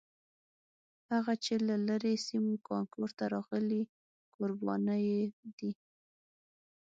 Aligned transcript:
هغه 1.11 1.33
چې 1.43 1.53
له 1.67 1.75
لرې 1.87 2.13
سیمو 2.27 2.55
کانکور 2.69 3.09
ته 3.17 3.25
راغلي 3.33 3.81
کوربانه 4.35 4.93
یې 5.07 5.19
دي. 5.57 5.71